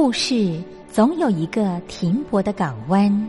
[0.00, 3.28] 故事总有一个停泊的港湾。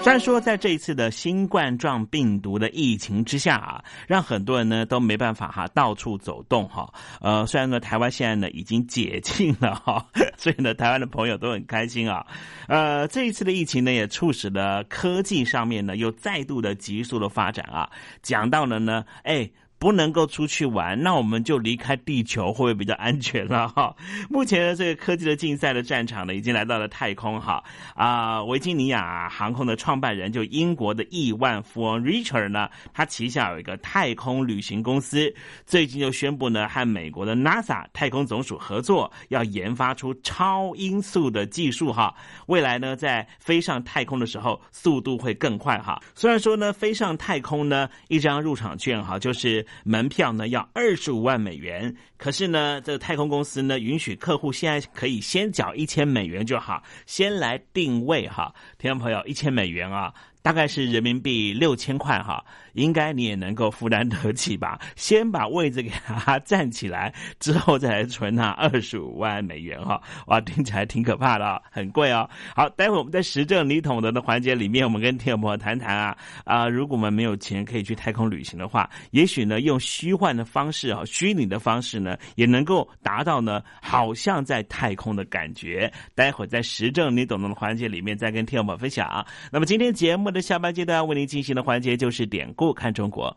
[0.00, 6.90] 虽然说在这一次的新冠状病毒的疫情之下啊，让很多人呢都没办法哈到处走动哈。
[7.20, 10.06] 呃，虽然呢台湾现在呢已经解禁了哈，
[10.38, 12.24] 所以呢台湾的朋友都很开心啊。
[12.68, 17.90] 呃，这一次的疫情呢也促使了科技上面呢又再度的急速的发展啊。
[18.22, 19.50] 讲到了呢，哎。
[19.78, 23.94] 不能够出去玩，那我们就离开地球，会不会比较安全了 哈？
[24.28, 27.62] 目前呢，这个科技的竞赛的战场呢，已经来到了太空哈
[27.94, 28.42] 啊！
[28.42, 35.32] 维吉尼亚航空的创办人就英国的亿万富翁 Richard 呢，他旗下有一个太空旅行公司，
[35.64, 42.12] 最近就宣布呢，和美国的 NASA 太空总署合作，要研发出超音速的技术哈。
[42.46, 46.02] 未来呢，在飞上太空的时候，速度会更快哈。
[46.16, 49.64] 虽然说呢，飞上太空呢，一张入场券哈，就是。
[49.84, 60.12] 门票呢要二十五万美元，可是呢，这个太空公司呢允许客户现在可以先缴一千美元就好，先来定位哈，听众朋友，一千美元啊。
[60.48, 62.42] 大概是人民币六千块哈，
[62.72, 64.80] 应该你也能够负担得起吧？
[64.96, 70.00] 先把位置给他站起来，之后再来存那二十五万美元哈。
[70.28, 72.26] 哇，听起来挺可怕的，很贵哦。
[72.56, 85.92] 好，待会我们在实证你懂得的环节里面，我们跟听友朋友谈谈啊啊，如果我们没有钱可以去太空旅行的话，也许呢用虚幻的方式啊，虚拟的方式呢，也能够达到呢，好像在太空的感觉。
[86.14, 89.26] 待会在实证你懂得的环节里面再跟听友朋友分享。
[89.52, 90.37] 那么今天节目。
[90.38, 93.34] 的下半阶段为您进行的环节就是典故看中国。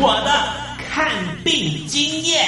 [0.00, 0.30] 我的
[0.88, 1.12] 看
[1.44, 2.42] 病经验。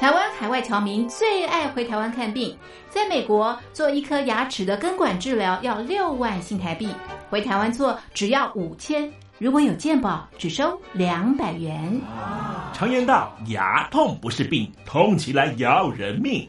[0.00, 2.58] 台湾海外侨民最爱回台湾看病，
[2.90, 6.88] 在美国做一颗牙齿的根管治疗要六万新台币，
[7.30, 9.08] 回台湾做只要五千，
[9.38, 12.00] 如果有健保只收两百元。
[12.72, 16.48] 常言道，牙痛不是病，痛起来要人命。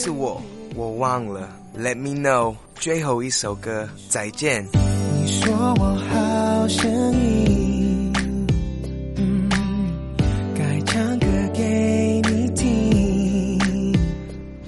[0.00, 0.40] 是我，
[0.76, 1.48] 我忘了。
[1.76, 4.64] Let me know，最后一首歌，再见。
[4.72, 8.12] 你说我好声音。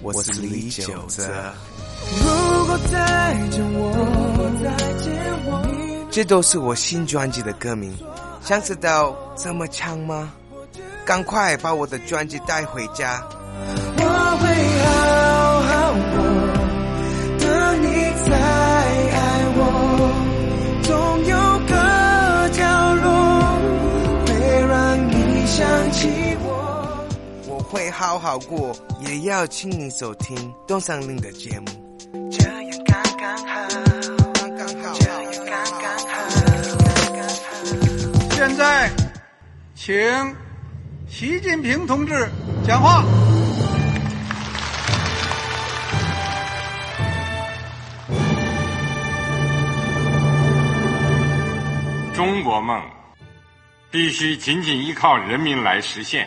[0.02, 1.22] 我是李九泽。
[2.18, 3.86] 如果再见我，
[6.10, 7.96] 这都是我新专辑的歌名。
[8.42, 10.32] 想知道怎么唱吗？
[11.04, 13.22] 赶快把我的专辑带回家。
[28.00, 30.34] 好好过，也要请你收听
[30.66, 31.66] 东山林的节目。
[32.32, 32.54] 这样
[32.86, 33.68] 刚刚好，
[34.32, 35.52] 刚刚好，这样刚
[35.82, 36.16] 刚好。
[38.30, 38.90] 现在，
[39.74, 39.94] 请
[41.10, 42.26] 习近平同志
[42.66, 43.04] 讲话。
[52.14, 52.82] 中国梦
[53.90, 56.26] 必须紧紧依靠人民来实现。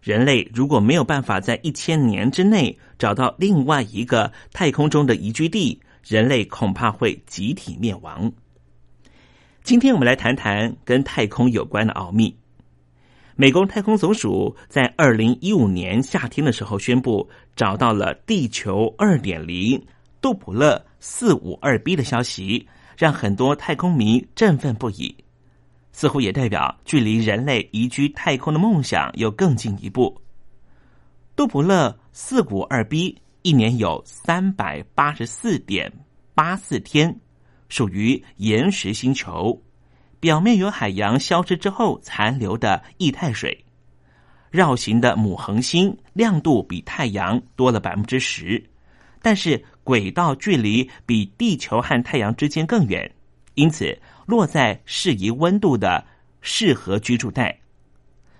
[0.00, 8.32] 人类如果没有办法在一千年之内找到另外一个太空中的宜居地，人类恐怕会集体灭亡。
[9.62, 12.34] 今天我们来谈谈跟太空有关的奥秘。
[13.36, 19.82] 美国太空总署在二零一五年夏天的时候宣布找到了地球二点零
[20.20, 22.66] 杜普勒四五二 b 的消息，
[22.96, 25.14] 让很多太空迷振奋不已。
[26.00, 30.18] 似乎也代表距离人类移居太空的梦想又更进一步。
[31.36, 35.92] 杜普勒四五二 b 一年有三百八十四点
[36.34, 37.14] 八四天，
[37.68, 39.60] 属于岩石星球，
[40.20, 43.62] 表面有海洋消失之后残留的液态水。
[44.50, 48.64] 绕行的母恒星亮度比太阳多了百分之十，
[49.20, 53.14] 但是轨道距离比地球和太阳之间更远，
[53.54, 54.00] 因此。
[54.30, 56.06] 落在适宜温度的
[56.40, 57.60] 适合居住带，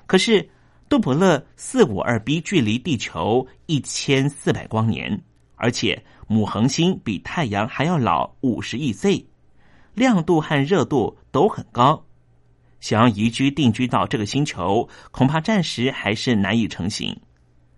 [0.07, 0.48] 可是
[0.88, 5.20] 杜普勒四五二 b 距离地球一千四百光年，
[5.57, 9.26] 而且母恒星比太阳还要老五十亿岁，
[9.94, 12.07] 亮度和热度都很高，
[12.79, 17.20] 想要移居定居到这个星球，恐怕暂时还是难以成行。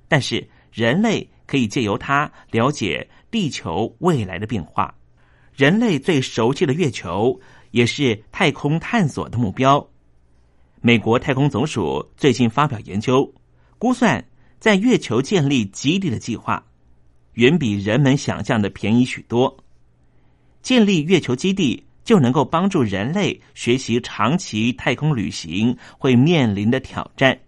[0.07, 4.95] 但是人类可以借由它了解地球未来的变化，
[5.57, 7.41] 人类最熟悉的月球。
[7.73, 9.87] 也是太空探索的目标。
[10.81, 13.33] 美国太空总署最近发表研究，
[13.79, 14.25] 估算
[14.59, 16.65] 在月球建立基地的计划，
[17.35, 19.57] 远比人们想象的便宜许多。
[20.61, 27.39] 建立月球基地就能够帮助人类学习长期太空旅行会面临的挑战，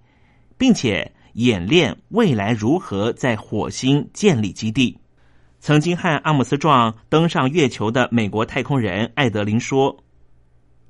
[0.57, 4.97] 并且演练未来如何在火星建立基地。
[5.59, 10.04] 曾经和阿姆斯壮登上月球的美国太空人艾德林说。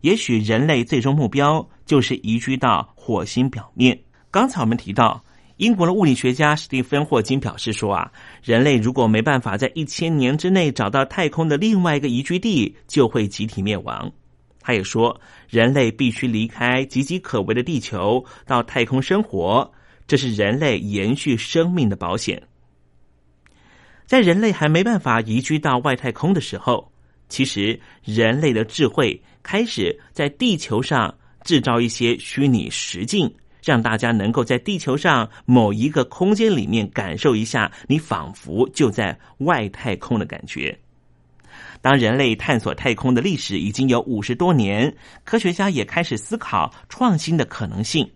[0.05, 3.99] 也许人类最终目标就是移居到火星表面。
[4.31, 5.25] 刚才我们提到，
[5.57, 8.13] 英国的物理学家史蒂芬·霍金表示说啊，
[8.43, 14.13] 人类如果没办法在一千年之内找到太空的另外一个宜居地，就会集体灭亡。
[14.61, 19.73] 他也说，人类必须离开岌岌可危的地球，到太空生活，
[20.07, 22.43] 这是人类延续生命的保险。
[24.05, 26.93] 在人类还没办法移居到外太空的时候。
[27.27, 40.77] 其实，人类的智慧开始在地球上制造一些虚拟实境，让大家能够在地球上某一个空间里面感受一下，你仿佛就在外太空的感觉。
[41.81, 48.11] 当人类探索太空的历史已经有五十多年，科学家也开始思考创新的可能性，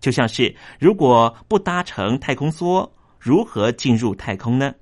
[0.00, 2.88] 就像是如果不搭乘太空梭，
[3.18, 4.74] 如何进入太空呢？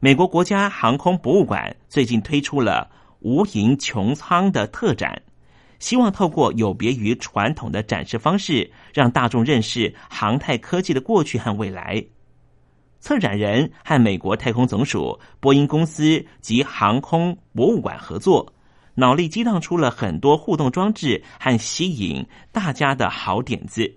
[0.00, 2.90] 美国国家航空博物馆最近推出了
[3.24, 5.20] 无垠穹苍的特展，
[5.78, 12.04] 希望透过有别于传统的展示方式，让大众认识航太科技的过去和未来。
[13.00, 18.52] 策展人和美国太空总署、波音公司及航空博物馆合作，
[18.94, 23.90] 脑力激荡出了很多互动装置和吸引大家的好点子，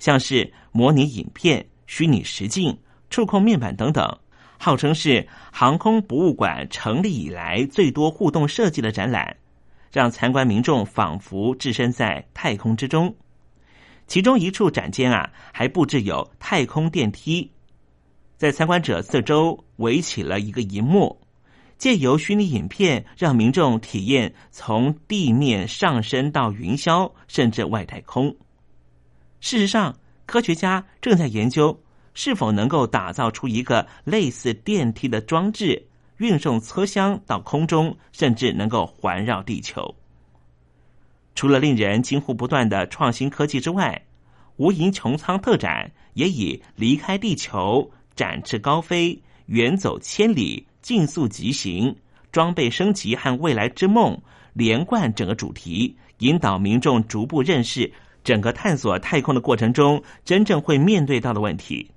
[0.00, 2.76] 像是模拟影片、虚拟实境、
[3.10, 4.18] 触控面板等等，
[4.58, 9.36] 号称是航空博物馆成立以来最多互动设计的展览，
[9.92, 13.14] 让参观民众仿佛置身在太空之中。
[14.06, 17.50] 其中一处展间啊，还布置有太空电梯，
[18.36, 21.20] 在参观者四周围起了一个银幕。
[21.78, 28.34] 借由虚拟影片，让民众体验从地面上升到云霄，甚至外太空。
[29.40, 31.78] 事实上，科学家正在研究
[32.16, 39.94] 是否能够打造出一个类似电梯的装置，运送车厢到空中，甚至能够环绕地球。
[41.36, 44.02] 除了令人惊呼不断的创新科技之外，
[44.56, 50.66] 无垠穹苍特展也以离开地球、展翅高飞、远走千里。
[50.86, 51.96] 竞速疾行、
[52.30, 54.16] 装备升级和未来之梦
[54.52, 61.90] 连贯整个主题，引导民众逐步认识整个探索太空的过程中真正会面对到的问题。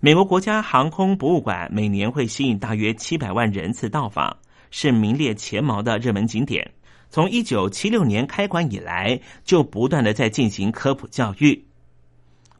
[0.00, 4.36] 美国国家航空博物馆每年会吸引大约七百万人次到访，
[4.70, 6.72] 是名列前茅的热门景点。
[7.10, 11.64] 从一九七六年开馆以来，就不断的在进行科普教育。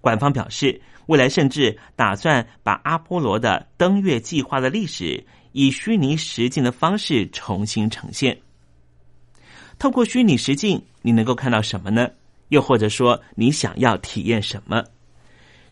[0.00, 0.80] 馆方表示。
[1.06, 8.36] 未来甚至打算把阿波罗的登月计划的历史以虚拟实境的方式重新呈现。
[9.78, 12.10] 透过虚拟实境，你能够看到什么呢？
[12.48, 14.82] 又或者说，你想要体验什么？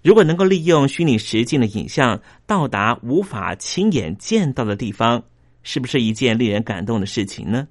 [0.05, 5.25] 如果能够利用虚拟实境的影像到达无法亲眼见到的地方，
[5.64, 7.67] 是不是一件令人感动的事情呢？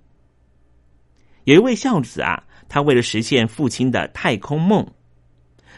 [1.45, 4.85] 有一位孝子啊，他为了实现父亲的太空梦，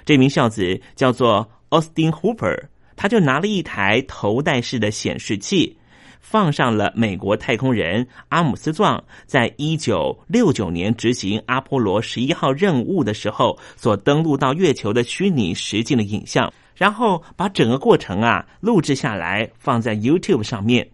[0.05, 1.51] 这名孝子叫做。
[1.71, 5.77] Austin Hooper，他就拿了一台头戴式的显示器，
[6.27, 20.89] 放上了美国太空人阿姆斯壮在一九六九年执行阿波罗十一号任务的时候所登陆到月球的虚拟实境的影像，然后把整个过程啊录制下来，放在 YouTube 上面。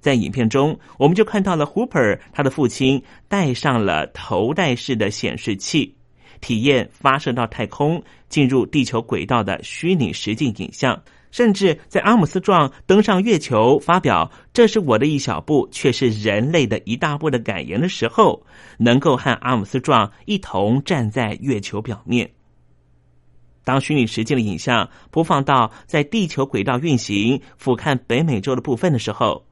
[0.00, 5.94] 在影片中，我们就看到了 Hooper 他的父亲戴上了头戴式的显示器。
[6.40, 10.98] 体验发射到太空、进入地球轨道的虚拟实境影像，
[11.30, 18.44] 甚至在阿姆斯壮登上月球发表“这是我的一小步，却是人类的一大步”的感言的时候，
[18.78, 22.30] 能够和阿姆斯壮一同站在月球表面。
[23.62, 29.46] 当虚拟实境的影像播放到在地球轨道运行、俯瞰北美洲的部分的时候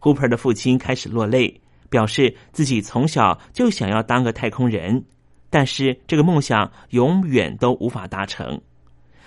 [0.00, 5.04] ，Hooper 的父亲开始落泪，表示自己从小就想要当个太空人。
[5.50, 8.60] 但是这个梦想永远都无法达成，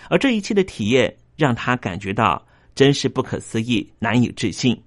[0.08, 4.80] 而这一切的体验让他感觉到真是不可思议、难以置信。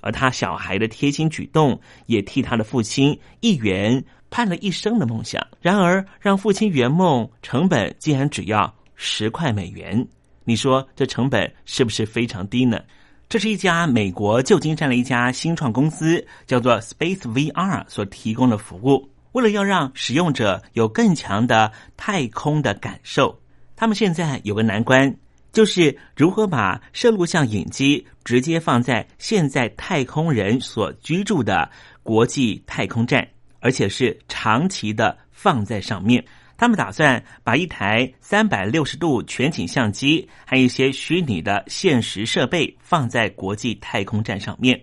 [0.00, 5.44] 而他小孩的贴心举动，也替他的父亲一圆盼了一生的梦想。
[5.60, 10.04] 然而，让父亲圆梦成本竟然只要十块美元，
[10.44, 12.80] 你说这成本是不是非常低呢？
[13.28, 19.08] 这是一家美国旧金山的一家新创公司，叫做 Space VR 所提供的服务。
[19.32, 23.38] 为了要让使用者有更强的太空的感受，
[23.76, 25.14] 他们现在有个难关，
[25.58, 31.68] 就是如何把摄录像影机直接放在现在太空人所居住的
[32.04, 33.26] 国际太空站，
[33.58, 36.24] 而且是长期的放在上面。
[36.56, 44.80] 他们打算把一台三百六十度全景相机还有一些虚拟的现实设备放在国际太空站上面。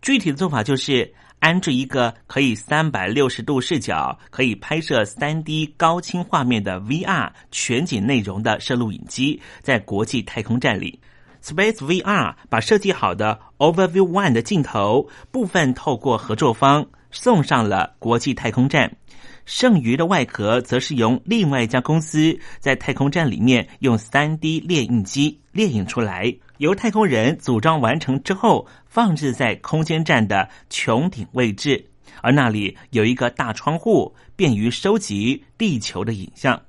[0.00, 1.12] 具体的做法就是。
[1.42, 11.00] 安置一个可以三百六十度视角、可以拍摄三 D 高清画面的 VR 全景内容的摄录影机，在国际太空站里
[11.42, 18.96] ，Space VR 把设计好的 Overview One 的镜头部分透过合作方送上了国际太空站，
[19.44, 26.34] 剩余的外壳则是由另外一家公司在太空站里面用三 D 列印机列印出来。
[26.58, 31.84] 由太空人组装完成之后，放置在空间站的穹顶位置，
[32.20, 36.62] 而那里有一个大窗户，便于收集地球的影像。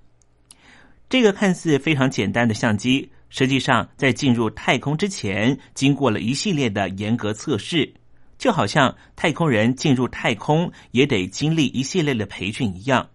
[1.10, 7.94] 这个看似非常简单的相机，实际上在进入太空之前，经过了一系列的严格测试，
[8.44, 13.08] 就好像太空人进入太空也得经历一系列的培训一样。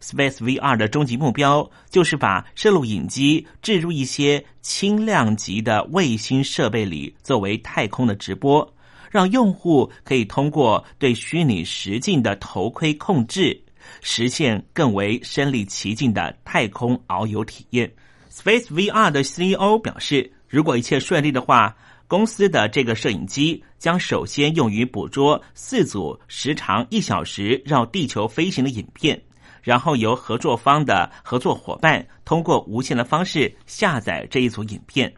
[0.00, 8.66] Space VR 的终极目标就是把摄录影机置入一些轻量级的卫星设备里，作为太空的直播，
[9.10, 13.62] 让用户可以通过对虚拟实境的头盔控制，
[14.00, 17.92] 实现更为身临其境的太空遨游体验。
[18.32, 21.76] Space VR 的 CEO 表示，如果一切顺利的话，
[22.10, 29.22] 公司的这个摄影机将首先用于捕捉四组时长一小时绕地球飞行的影片，
[29.62, 35.14] 然后由合作方的合作伙伴通过无线的方式下载这一组影片。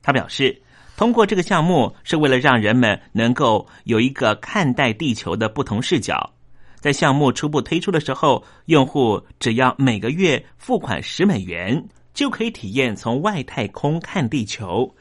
[0.00, 0.62] 他表示，
[0.96, 6.34] 通过这个项目是为了让人们能够有一个看待地球的不同视角。
[6.76, 14.94] 在项目初步推出的时候，用户只要每个月付款十美元，就可以体验从外太空看地球。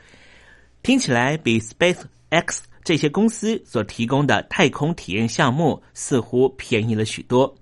[0.87, 7.53] 听起来比 Space X 这些公司所提供的太空体验项目似乎便宜了许多。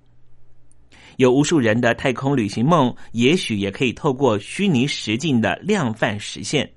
[1.17, 6.69] 有无数人的太空旅行梦，也许也可以透过虚拟实境的量贩实现。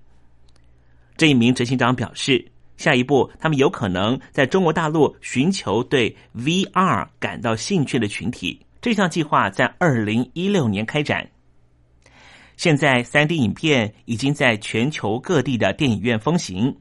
[1.18, 8.58] 这一名执行长表示，下一步他们有可能在中国大陆寻求对 VR 感到兴趣的群体。
[8.80, 11.28] 这项计划在二零一六年开展。
[12.58, 16.76] 现在，三 D 影片已经在全球各地的电影院风行。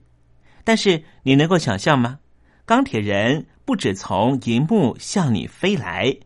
[0.63, 2.17] 但是，你能够想象吗？
[2.65, 6.17] 钢铁人不止从银幕向你飞来，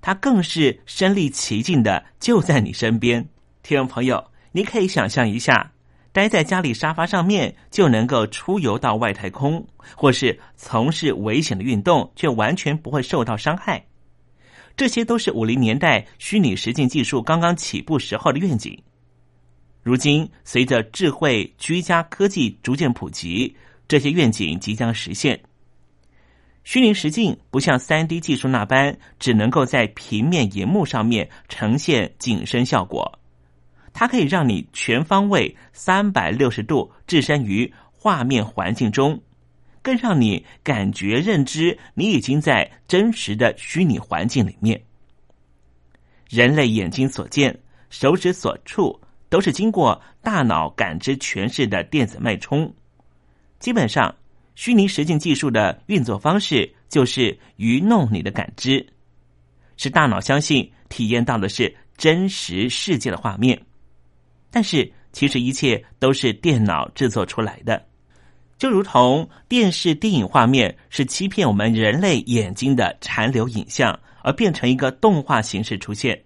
[0.00, 3.28] 他更是身临其境的就在你身边。
[3.62, 5.70] 听众朋友，你可以想象一下。
[6.10, 13.84] 待在家里沙发上面就能够出游到外太空，或是从事危险的运动，却完全不会受到伤害。
[14.76, 18.80] 这些都是五零年代虚拟实境技术刚刚起步时候的愿景。
[19.84, 23.54] 如今，随着智慧居家科技逐渐普及，
[23.86, 25.38] 这些愿景即将实现。
[26.64, 33.18] 虚拟实境不像三 D 技术那般，只能够在平面荧幕上面呈现景深效果。
[33.92, 39.20] 它可以让你全方位、三百六十度置身于画面环境中，
[39.82, 44.82] 更让你感觉认知你已经在真实的虚拟环境里面。
[46.30, 48.98] 人类眼睛所见、手指所触，
[49.34, 52.72] 都是经过大脑感知诠释的电子脉冲。
[53.58, 54.14] 基本上，
[54.54, 58.86] 虚拟实境技术的运作方式就是愚弄你的感知，
[59.76, 63.60] 使大脑相信体验到的是真实世界的画面。
[64.52, 67.84] 但是，其实一切都是电脑制作出来的，
[68.56, 76.22] 就如同电视电影画面是欺骗我们人类眼睛的残留影像，而变成一个动画形式出现。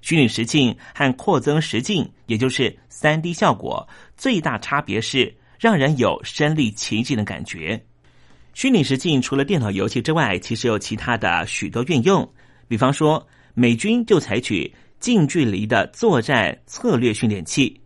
[0.00, 7.84] 虚拟实境和扩增实境，也就是三 D 效果，最大差别是让人有身临其境的感觉。
[8.54, 12.28] 虚拟实境除了电脑游戏之外，其实有其他的许多运用，
[12.66, 14.74] 比方说美军就采取。
[15.00, 17.80] 近距离的作战策略训练器，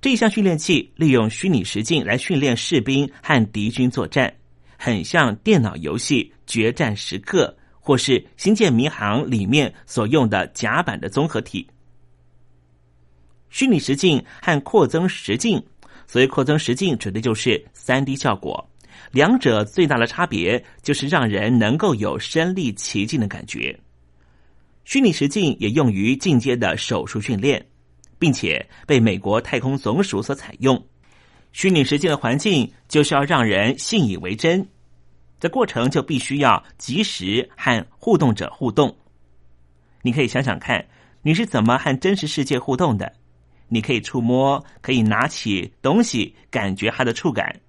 [0.00, 4.34] 这一项训练器利用虚拟实境来训练士兵和敌军作战，
[4.76, 7.55] 很像电脑游戏《决战时刻》
[7.86, 11.64] 或是《星舰迷航》里面所用的甲板的综合体。
[13.48, 15.64] 虚拟实境和扩增实境，
[16.08, 18.68] 所谓扩增实境指的就是三 D 效果，
[19.12, 23.78] 两者最大的差别就是让人能够有身临其境的感觉。
[24.84, 27.64] 虚拟实境也用于进阶的手术训练，
[28.18, 30.84] 并且被美国太空总署所采用。
[31.52, 34.66] 虚拟实境的环境就是要让人信以为真，
[35.38, 38.96] 这过程就必须要及时和互动者互动。
[40.02, 40.86] 你可以想想看，
[41.22, 43.12] 你是怎么和真实世界互动的？
[43.68, 47.60] 你可以触摸，可以拿起东西，感觉它的触感。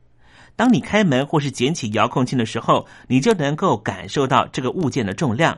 [0.55, 5.57] 当你开门或是捡起遥控器的时候，你就能够感受到这个物件的重量。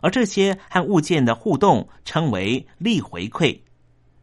[0.00, 3.58] 而这些和物件的互动称为力回馈。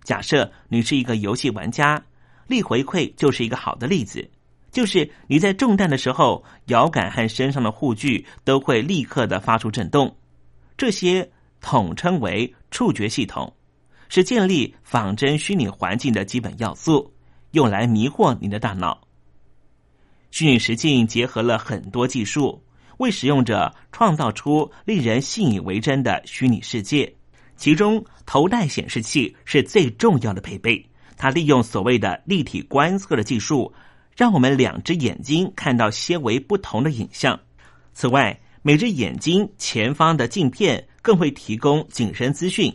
[0.04, 2.04] 假设你是一个游戏玩家，
[2.48, 4.30] 力回馈就是一个好的例子。
[4.72, 10.16] 就是你在中弹的时候，摇杆和身上的护具都会立刻的发出震动。
[10.78, 11.30] 这些
[11.60, 13.54] 统称为触觉系统，
[14.10, 17.14] 是建立仿真虚拟环境的基本要素，
[17.52, 19.02] 用来迷惑你的大脑。
[20.32, 22.64] 虚拟实境结合了很多技术。
[22.98, 27.12] 为使用者创造出令人信以为真的虚拟世界，
[27.56, 30.86] 其中头戴显示器是最重要的配备。
[31.18, 33.74] 它利用所谓的立体观测的技术，
[34.22, 37.40] 让我们两只眼睛看到些微不同的影像。
[37.92, 42.72] 此外，每只眼睛前方的镜片更会提供景深资讯，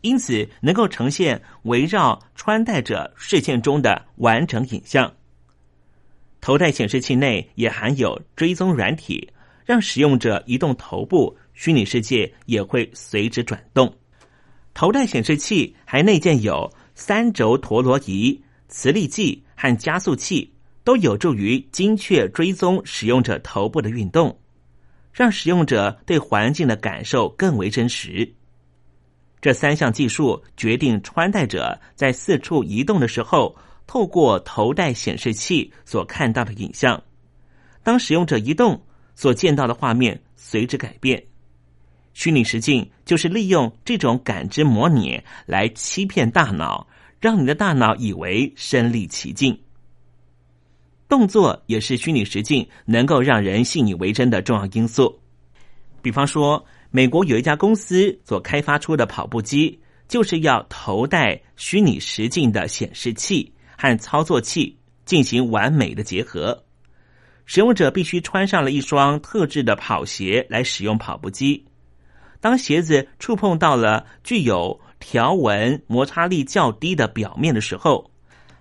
[0.00, 5.12] 因此能够呈现围绕穿戴者视线中的完整影像。
[6.40, 9.28] 头戴显示器内也含有追踪软体。
[9.66, 13.94] 让使用者移动头部，虚拟世界也会随之转动。
[14.72, 20.50] 头戴显示器还内建有三轴陀螺仪、磁力计和加速器，
[20.88, 24.40] 都有助于精确追踪使用者头部的运动，
[25.12, 28.32] 让使用者对环境的感受更为真实。
[29.38, 33.54] 这三项技术决定穿戴者在四处移动的时候，
[33.86, 37.02] 透过头戴显示器所看到的影像。
[37.82, 38.80] 当使用者移动，
[39.14, 41.22] 所见到的画面随之改变。
[42.14, 46.88] 虚拟实境就是利用这种感知模拟来欺骗大脑，
[47.20, 49.60] 让你的大脑以为身临其境。
[51.08, 55.18] 动作也是虚拟实境能够让人信以为真的重要因素。
[56.02, 66.64] 比方说，美国有一家公司所开发出的跑步机，就是要头戴虚拟实境的显示器和操作器进行完美的结合。
[67.46, 71.64] 使用者必须穿上了一双特制的跑鞋来使用跑步机。
[72.40, 78.10] 当鞋子触碰到了具有条纹摩擦力较低的表面的时候，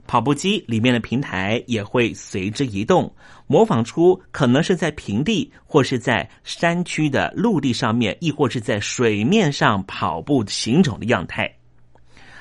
[0.07, 3.13] 跑步机里面的平台也会随之移动，
[3.45, 11.53] 模仿出可能是在平地或是在山区的陆地上面，亦或是在水面上跑步行走的样态。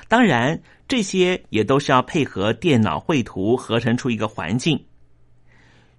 [0.07, 4.81] 当然，这些也都是要配合电脑绘图合成出一个环境。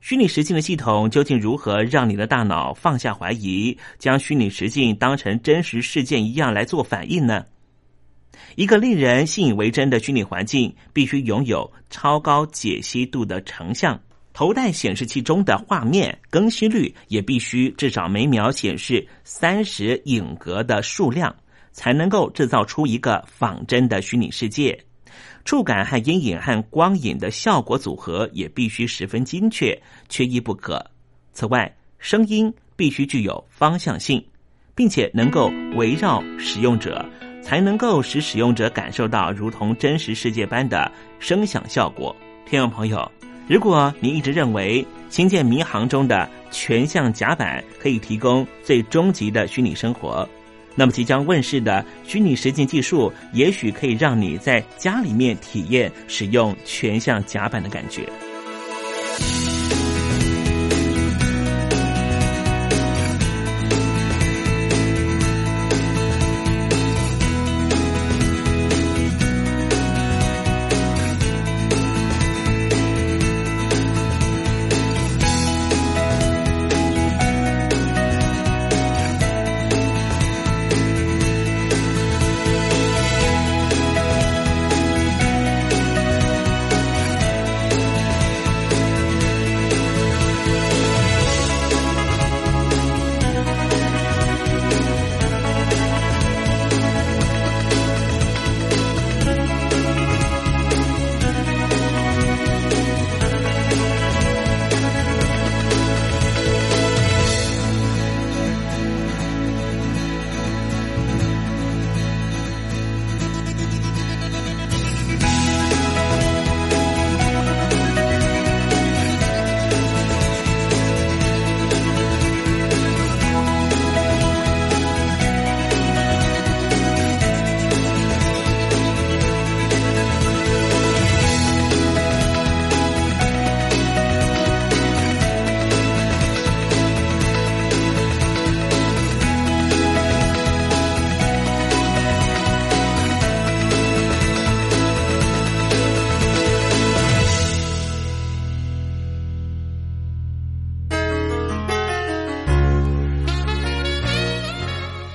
[0.01, 7.45] 虚拟实境的系统究竟如何让你的大脑放下怀疑，将虚拟实境当成真实事件一样来做反应呢？
[8.57, 14.01] 一个令人信以为真的虚拟环境，必须拥有超高解析度的成像，
[14.33, 21.35] 头戴显示器中的画面更新率也必须至少每秒显示三十影格的数量，
[21.73, 24.79] 才能够制造出一个仿真的虚拟世界。
[25.45, 30.85] 触感和阴影和光影的效果组合也必须十分精确，缺一不可。
[31.33, 34.25] 此外，声音必须具有方向性，
[34.75, 37.05] 并且能够围绕使用者，
[37.49, 42.15] 才能够使使用者感受到如同真实世界般的声响效果。
[42.45, 43.11] 听众朋友，
[43.49, 50.29] 如果你一直认为《星舰迷航》中的全向甲板可以提供最终极的虚拟生活，
[50.75, 58.07] 那么，即将问世的虚拟实境技术，也许可以让你在家里面体验使用全向甲板的感觉。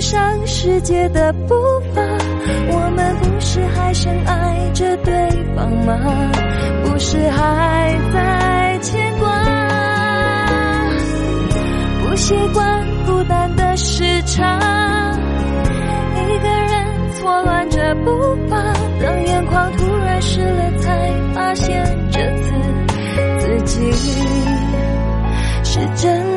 [0.00, 1.54] 上世界的步
[1.94, 2.02] 伐。
[2.68, 5.14] 我们不是还深爱着对
[5.54, 5.98] 方吗？
[6.84, 9.26] 不是还在牵挂。
[12.02, 14.58] 不习惯孤单的时差
[16.14, 18.10] 一个人错乱着步
[18.48, 18.56] 伐
[19.00, 22.54] 等眼眶突然湿了才发现这次
[23.38, 23.92] 自己。
[25.62, 26.35] 是真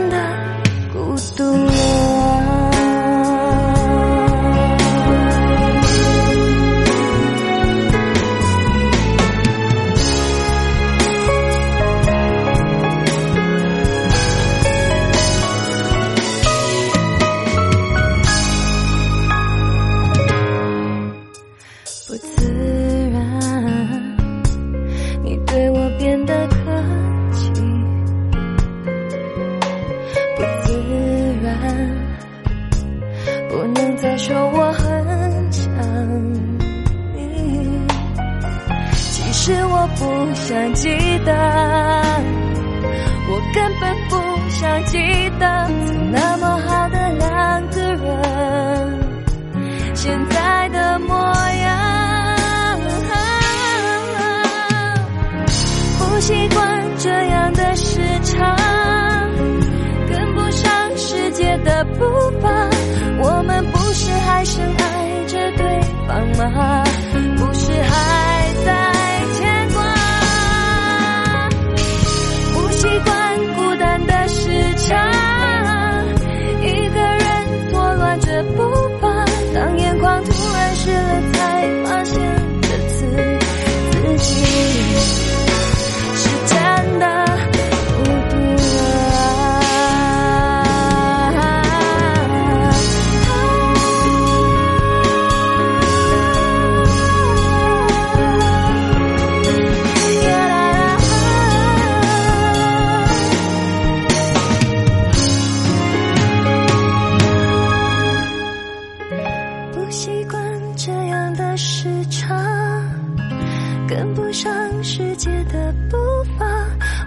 [113.89, 114.51] 跟不上
[114.83, 115.97] 世界的步
[116.37, 116.45] 伐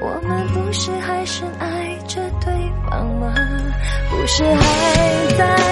[0.00, 2.52] 我们不是还是爱着对
[2.90, 3.32] 方吗？
[4.10, 5.71] 不是还在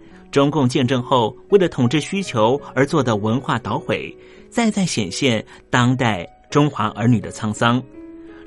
[0.31, 4.15] 中共建政后为了统治需求而做的文化捣毁，
[4.49, 7.81] 再再显现当代中华儿女的沧桑。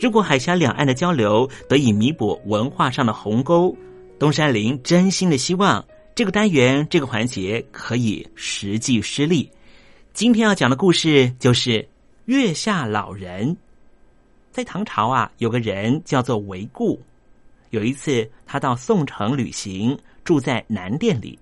[0.01, 3.76] 如果海峡两岸的交流得以弥补文化上的鸿沟，
[4.18, 9.51] 东山林真心的希望这个单元这个环节可以实际施力。
[10.12, 11.87] 今天要讲的故事就是
[12.24, 13.57] 月下老人。
[14.51, 17.01] 在唐朝啊，有个人叫做韦固。
[17.70, 21.37] 有一次，他到宋城旅行，住在南殿里。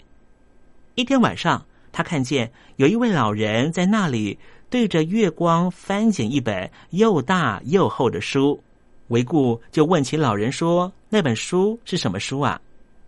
[0.95, 4.39] 一天晚上，他看见有一位老人在那里
[4.69, 8.63] 对着月光翻检一本又大又厚的书。
[9.09, 12.61] 韦固就问起老人说：“那本书是什么书啊？”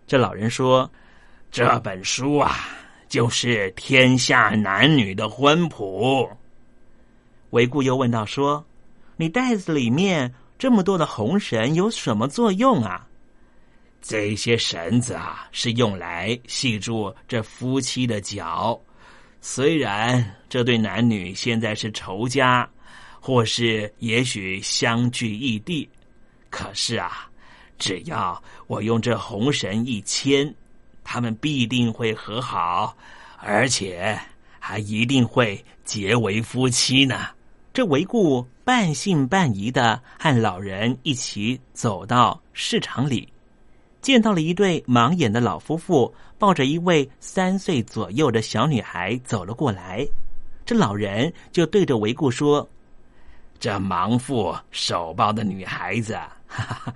[0.05, 0.89] 这老人说
[1.51, 2.55] ：“这本书啊，
[3.07, 6.29] 就是天下男女的婚谱。”
[7.51, 8.63] 韦固又问道：“说，
[9.15, 13.07] 你袋子里面这么多的红绳有什么作用啊？”
[14.07, 18.79] 这些绳子啊，是用来系住这夫妻的脚。
[19.41, 22.69] 虽然这对男女现在是仇家，
[23.19, 25.89] 或是也许相聚异地，
[26.51, 27.27] 可是啊，
[27.79, 30.53] 只要我用这红绳一牵，
[31.03, 32.95] 他们必定会和好，
[33.39, 34.19] 而且
[34.59, 37.29] 还一定会结为夫妻呢。
[37.73, 43.27] 这韦固半信半疑的和老人一起走到市场里。
[44.05, 50.07] 见到了一对盲眼的老夫妇，抱着一位三岁左右的小女孩走了过来。
[50.63, 52.69] 这老人就对着韦固说
[53.59, 56.13] ：“这盲妇手抱的女孩子，
[56.45, 56.93] 哈哈，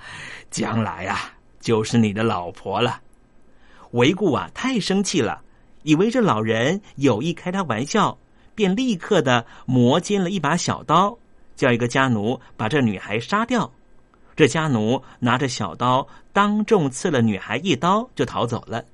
[0.51, 3.01] 将来啊，就是你的老婆了。”
[3.89, 5.41] 韦固啊，太生气了，
[5.81, 8.15] 以为这老人有意开他玩笑，
[8.53, 11.17] 便立刻的磨尖了一把小刀，
[11.55, 13.73] 叫一个家奴把这女孩杀掉。
[14.39, 18.85] 这家奴拿着小刀，当众刺了女孩一刀，就逃走了。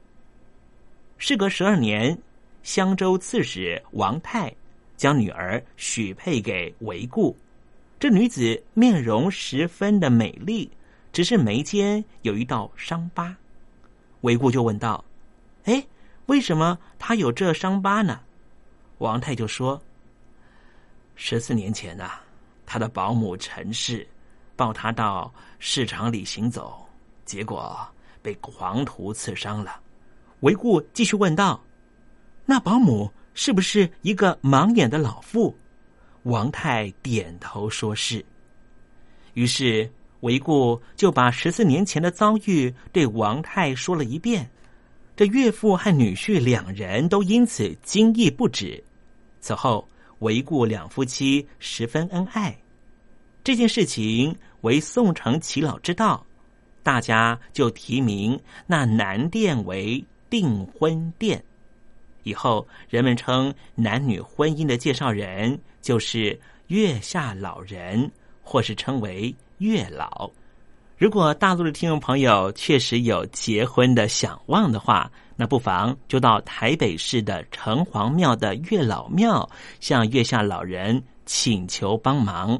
[1.20, 2.18] 事隔十二年，
[2.64, 4.52] 襄州刺史王泰
[4.98, 7.38] 将女儿许配给韦固。
[8.00, 10.68] 这女子面容十分的美丽，
[11.14, 13.38] 只是眉间有一道伤疤。
[14.22, 15.06] 韦固就问道
[15.66, 15.86] ：“哎，
[16.26, 18.20] 为什么她有这伤疤呢？”
[18.98, 19.80] 王泰就说
[21.16, 22.14] ：“十四年前呐，
[22.66, 24.08] 他的保姆陈氏。”
[24.56, 26.88] 抱他到市场里行走，
[27.26, 27.78] 结果
[28.22, 29.80] 被狂徒刺伤了。
[30.42, 31.64] 韦固继续问道
[32.46, 35.56] ：“那保姆是不是一个盲眼的老妇？”
[36.24, 38.26] 王太点头说是。
[39.34, 39.90] 于是
[40.22, 44.50] 韦固就把十四年前的遭遇对王太说了一遍。
[45.16, 48.84] 这岳父和女婿两人都因此惊异不止。
[49.40, 49.88] 此后，
[50.20, 52.58] 韦固两夫妻十分恩爱。
[53.46, 56.26] 这件事情为宋城耆老之道，
[56.82, 61.44] 大家就提名那南殿为订婚殿。
[62.24, 66.40] 以后人们称男女婚姻的介绍人就是
[66.70, 70.28] 月下老人，或是称为月老。
[70.98, 79.48] 如果大陆的听众朋友确实有结婚的想望的话，那不妨就到台北市的城隍庙的月老庙，
[79.80, 82.60] 向月下老人请求帮忙。